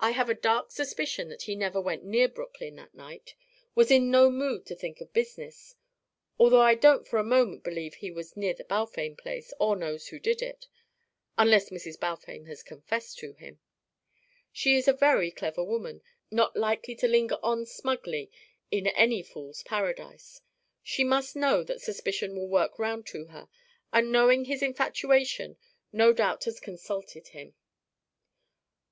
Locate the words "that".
1.28-1.42, 2.74-2.94, 21.62-21.80